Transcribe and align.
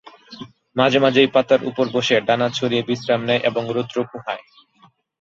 মাঝে 0.75 0.99
মাঝেই 0.99 1.29
পাতার 1.35 1.61
ওপর 1.69 1.85
বসে 1.93 2.15
ডানা 2.27 2.47
ছড়িয়ে 2.49 2.87
বিশ্রাম 2.87 3.21
নেয় 3.25 3.41
এবং 3.49 3.63
রৌদ্র 3.67 3.97
পোহায়। 4.11 4.43